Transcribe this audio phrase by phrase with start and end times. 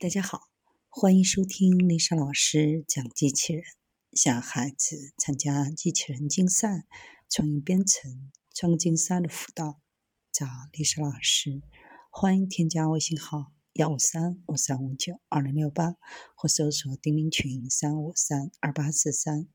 [0.00, 0.42] 大家好，
[0.88, 3.64] 欢迎收听丽莎老师讲机器人。
[4.12, 6.86] 想孩子参加机器人竞赛、
[7.28, 9.80] 创意编程、创竞赛的辅导，
[10.30, 11.62] 找丽莎老师。
[12.10, 15.96] 欢迎添加微信号幺五三五三五九二零六八，
[16.36, 19.48] 或搜索钉钉群三五三二八四三。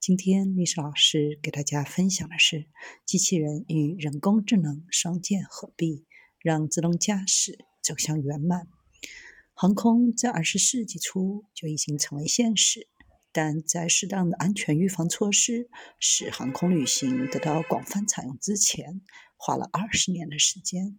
[0.00, 2.70] 今天丽莎老师给大家分享的是
[3.04, 6.06] 机器人与人工智能双剑合璧，
[6.38, 8.66] 让自动驾驶走向圆满。
[9.60, 12.88] 航空在二十世纪初就已经成为现实，
[13.30, 19.02] 但在适当的安全预防措施使航空旅行得到广泛采用之前，
[19.36, 20.98] 花了二十年的时间。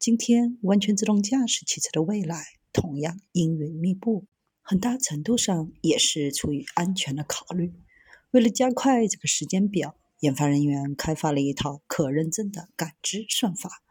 [0.00, 4.26] 今天，完全自动驾驶汽车的未来同样阴云密布，
[4.62, 7.72] 很大程度上也是出于安全的考虑。
[8.32, 13.84] 为了加快这个时间表，研发人员开发了一套可认证的感知算法。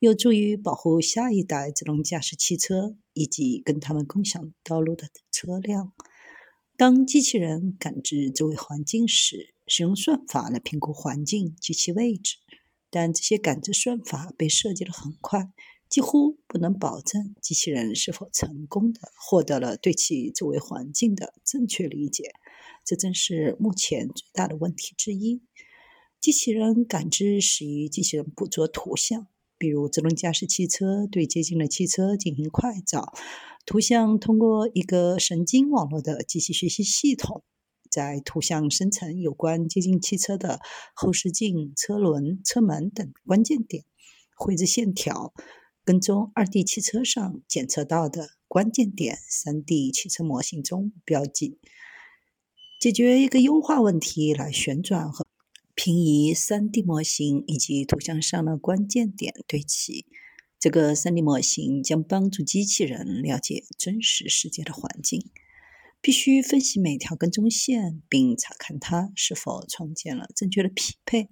[0.00, 5.94] 有助于保护下一代自动驾驶汽车以及跟他们共享道路的车辆。
[6.76, 12.36] 当机器人感知周围环境时，使用算法来评估环境及其位置。
[12.90, 15.50] 但这些感知算法被设计得很快，
[15.88, 22.32] 几乎不能保证机器人是否成功的获得了对其周围环境的正确理解。
[22.84, 25.42] 这正是目前最大的问题之一。
[26.20, 29.26] 机器人感知始于机器人捕捉图像。
[29.56, 33.12] 比如，自动驾驶汽车对接近的汽车进行快照，
[33.64, 37.42] 图像通过一个神经网络的机器学习系统，
[37.90, 40.60] 在图像生成有关接近汽车的
[40.94, 43.84] 后视镜、车轮、车门等关键点，
[44.36, 45.32] 绘制线条，
[45.84, 51.58] 跟踪二 D 汽车上检测到的关键点，三 D 汽车模型中标记，
[52.80, 55.24] 解决一个优化问题来旋转和。
[55.74, 60.06] 平移 3D 模型以及图像上的关键点对齐，
[60.60, 65.30] 这个 3D 模型将帮助机器人了解真实世界的环境。
[66.00, 71.30] 必须分析每条跟踪线，并查看它是否创建了正确的匹配。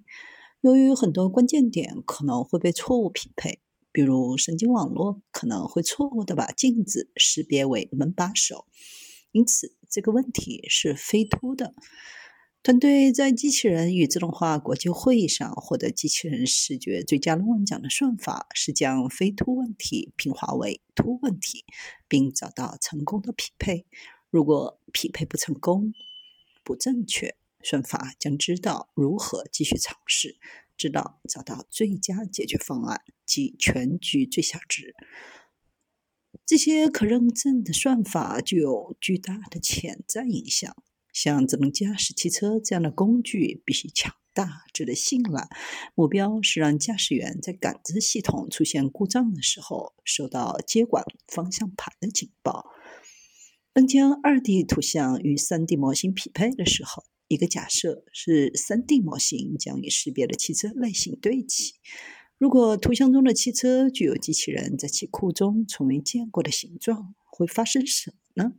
[0.61, 8.65] 由于很多关键点可能会被错误匹配，比如神经网络可能会错误地把镜子识别为门把手，
[9.31, 11.75] 因此这个问题是非凸的。
[12.63, 21.65] 团队在机器人与自动化国际会议上获得机器人视觉最佳论文奖的算法是将非凸问题平滑为凸问题，
[22.07, 23.85] 并找到成功的匹配。
[24.29, 25.93] 如果匹配不成功、
[26.63, 30.37] 不正确，算法将知道如何继续尝试，
[30.77, 34.95] 直到找到最佳解决方案及全局最小值。
[36.45, 40.73] 这些可认证的算法具有巨大的潜在影响。
[41.13, 45.47] 像智能驾驶汽车这样的工具必须强大、值得信赖。
[45.95, 52.65] 目标是让驾驶员在感知系统出现故障的时候，收到接管方向盘的警报。
[53.71, 61.73] 当将 2D 图像与 3D 模型匹配的时候，一个假设是 3D 模型将与识别的汽车类型对齐。
[62.37, 68.53] 如果图像中的汽车具有机器人在其库中从未见过的形状，会发生什么呢？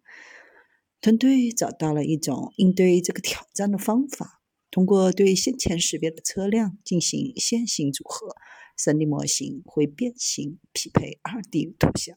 [1.05, 8.35] 团队找到了一种应对这个挑战的方法：通过对先前识别的车辆进行线性组合
[8.79, 12.17] ，3D 模型会变形匹配 2D 图像。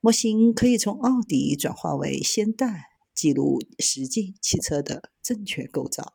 [0.00, 6.12] 模型可以从奥迪转化为现代，记录实际汽车的正确构造。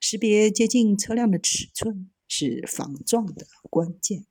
[0.00, 4.18] 识别接近车辆的尺寸是防撞的关键。